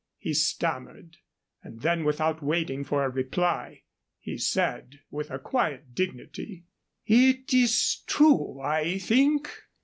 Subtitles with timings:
[0.17, 1.17] he stammered;
[1.61, 3.83] and then, without waiting for a reply,
[4.17, 6.65] he said, with a quiet dignity,
[7.05, 9.47] "It is true, I think.